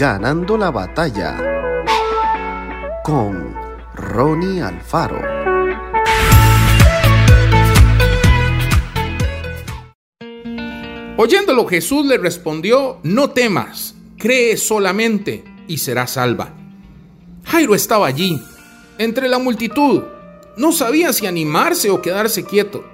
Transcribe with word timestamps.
Ganando 0.00 0.56
la 0.56 0.70
batalla 0.70 1.36
con 3.04 3.54
Ronnie 3.94 4.62
Alfaro. 4.62 5.20
Oyéndolo 11.18 11.66
Jesús 11.66 12.06
le 12.06 12.16
respondió, 12.16 13.00
no 13.02 13.28
temas, 13.28 13.94
cree 14.16 14.56
solamente 14.56 15.44
y 15.68 15.76
serás 15.76 16.12
salva. 16.12 16.54
Jairo 17.44 17.74
estaba 17.74 18.06
allí, 18.06 18.40
entre 18.96 19.28
la 19.28 19.38
multitud. 19.38 20.04
No 20.56 20.72
sabía 20.72 21.12
si 21.12 21.26
animarse 21.26 21.90
o 21.90 22.00
quedarse 22.00 22.46
quieto. 22.46 22.86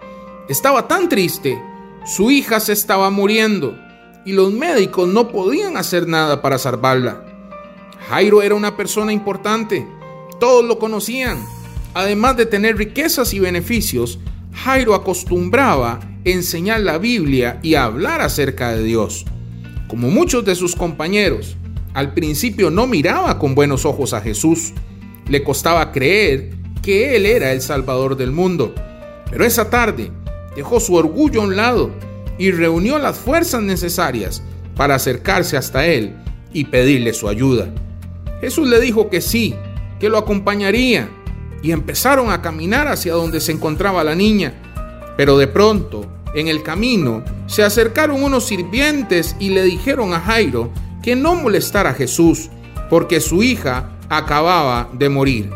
Estaba 0.48 0.88
tan 0.88 1.08
triste. 1.08 1.56
Su 2.04 2.32
hija 2.32 2.58
se 2.58 2.72
estaba 2.72 3.10
muriendo 3.10 3.85
y 4.26 4.32
los 4.32 4.52
médicos 4.52 5.08
no 5.08 5.28
podían 5.28 5.76
hacer 5.76 6.08
nada 6.08 6.42
para 6.42 6.58
salvarla. 6.58 7.24
Jairo 8.08 8.42
era 8.42 8.56
una 8.56 8.76
persona 8.76 9.12
importante. 9.12 9.86
Todos 10.40 10.64
lo 10.64 10.80
conocían. 10.80 11.38
Además 11.94 12.36
de 12.36 12.44
tener 12.44 12.76
riquezas 12.76 13.32
y 13.32 13.38
beneficios, 13.38 14.18
Jairo 14.52 14.94
acostumbraba 14.94 16.00
enseñar 16.24 16.80
la 16.80 16.98
Biblia 16.98 17.60
y 17.62 17.76
hablar 17.76 18.20
acerca 18.20 18.72
de 18.72 18.82
Dios. 18.82 19.24
Como 19.86 20.10
muchos 20.10 20.44
de 20.44 20.56
sus 20.56 20.74
compañeros, 20.74 21.56
al 21.94 22.12
principio 22.12 22.70
no 22.70 22.88
miraba 22.88 23.38
con 23.38 23.54
buenos 23.54 23.84
ojos 23.86 24.12
a 24.12 24.20
Jesús. 24.20 24.72
Le 25.28 25.44
costaba 25.44 25.92
creer 25.92 26.50
que 26.82 27.14
Él 27.14 27.26
era 27.26 27.52
el 27.52 27.62
Salvador 27.62 28.16
del 28.16 28.32
mundo. 28.32 28.74
Pero 29.30 29.44
esa 29.44 29.70
tarde 29.70 30.10
dejó 30.56 30.80
su 30.80 30.94
orgullo 30.94 31.42
a 31.42 31.44
un 31.44 31.54
lado 31.54 31.92
y 32.38 32.50
reunió 32.50 32.98
las 32.98 33.18
fuerzas 33.18 33.62
necesarias 33.62 34.42
para 34.76 34.96
acercarse 34.96 35.56
hasta 35.56 35.86
Él 35.86 36.14
y 36.52 36.64
pedirle 36.64 37.12
su 37.12 37.28
ayuda. 37.28 37.68
Jesús 38.40 38.68
le 38.68 38.80
dijo 38.80 39.08
que 39.08 39.20
sí, 39.20 39.54
que 39.98 40.08
lo 40.08 40.18
acompañaría, 40.18 41.08
y 41.62 41.72
empezaron 41.72 42.30
a 42.30 42.42
caminar 42.42 42.86
hacia 42.88 43.14
donde 43.14 43.40
se 43.40 43.52
encontraba 43.52 44.04
la 44.04 44.14
niña. 44.14 44.54
Pero 45.16 45.38
de 45.38 45.46
pronto, 45.46 46.06
en 46.34 46.48
el 46.48 46.62
camino, 46.62 47.24
se 47.46 47.62
acercaron 47.62 48.22
unos 48.22 48.46
sirvientes 48.46 49.34
y 49.40 49.50
le 49.50 49.62
dijeron 49.62 50.12
a 50.12 50.20
Jairo 50.20 50.70
que 51.02 51.16
no 51.16 51.34
molestara 51.34 51.90
a 51.90 51.94
Jesús, 51.94 52.50
porque 52.90 53.20
su 53.20 53.42
hija 53.42 53.90
acababa 54.08 54.88
de 54.92 55.08
morir. 55.08 55.50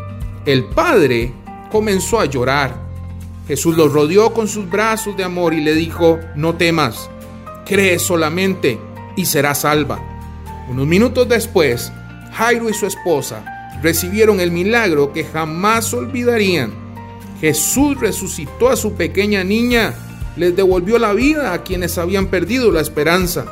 El 0.45 0.65
padre 0.65 1.33
comenzó 1.71 2.19
a 2.19 2.25
llorar. 2.25 2.90
Jesús 3.51 3.75
lo 3.75 3.89
rodeó 3.89 4.33
con 4.33 4.47
sus 4.47 4.69
brazos 4.69 5.17
de 5.17 5.25
amor 5.25 5.53
y 5.53 5.59
le 5.59 5.75
dijo, 5.75 6.17
no 6.35 6.55
temas, 6.55 7.09
cree 7.65 7.99
solamente 7.99 8.79
y 9.17 9.25
serás 9.25 9.63
salva. 9.63 10.01
Unos 10.69 10.87
minutos 10.87 11.27
después, 11.27 11.91
Jairo 12.31 12.69
y 12.69 12.73
su 12.73 12.85
esposa 12.85 13.43
recibieron 13.83 14.39
el 14.39 14.51
milagro 14.51 15.11
que 15.11 15.25
jamás 15.25 15.93
olvidarían. 15.93 16.71
Jesús 17.41 17.99
resucitó 17.99 18.69
a 18.69 18.77
su 18.77 18.93
pequeña 18.93 19.43
niña, 19.43 19.95
les 20.37 20.55
devolvió 20.55 20.97
la 20.97 21.11
vida 21.11 21.51
a 21.51 21.61
quienes 21.61 21.97
habían 21.97 22.27
perdido 22.27 22.71
la 22.71 22.79
esperanza. 22.79 23.47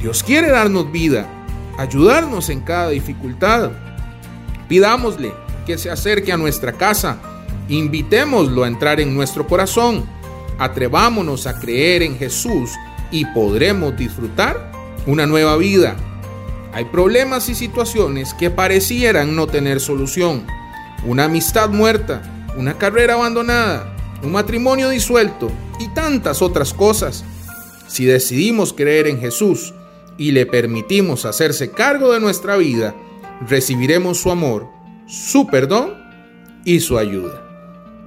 Dios 0.00 0.22
quiere 0.22 0.48
darnos 0.48 0.90
vida, 0.90 1.28
ayudarnos 1.76 2.48
en 2.48 2.60
cada 2.62 2.88
dificultad. 2.88 3.72
Pidámosle 4.68 5.34
que 5.66 5.76
se 5.76 5.90
acerque 5.90 6.32
a 6.32 6.38
nuestra 6.38 6.72
casa, 6.72 7.18
invitémoslo 7.68 8.64
a 8.64 8.68
entrar 8.68 9.00
en 9.00 9.14
nuestro 9.14 9.46
corazón, 9.46 10.04
atrevámonos 10.58 11.46
a 11.46 11.58
creer 11.58 12.02
en 12.02 12.18
Jesús 12.18 12.70
y 13.10 13.24
podremos 13.26 13.96
disfrutar 13.96 14.72
una 15.06 15.26
nueva 15.26 15.56
vida 15.56 15.96
hay 16.72 16.84
problemas 16.84 17.48
y 17.48 17.54
situaciones 17.54 18.34
que 18.34 18.50
parecieran 18.50 19.34
no 19.34 19.46
tener 19.46 19.80
solución. 19.80 20.46
Una 21.04 21.24
amistad 21.24 21.70
muerta, 21.70 22.22
una 22.56 22.76
carrera 22.76 23.14
abandonada, 23.14 23.96
un 24.22 24.32
matrimonio 24.32 24.90
disuelto 24.90 25.50
y 25.80 25.88
tantas 25.88 26.42
otras 26.42 26.74
cosas. 26.74 27.24
Si 27.86 28.04
decidimos 28.04 28.72
creer 28.72 29.06
en 29.06 29.18
Jesús 29.18 29.74
y 30.18 30.32
le 30.32 30.44
permitimos 30.44 31.24
hacerse 31.24 31.70
cargo 31.70 32.12
de 32.12 32.20
nuestra 32.20 32.56
vida, 32.56 32.94
recibiremos 33.48 34.18
su 34.18 34.30
amor, 34.30 34.68
su 35.06 35.46
perdón 35.46 35.94
y 36.64 36.80
su 36.80 36.98
ayuda. 36.98 37.47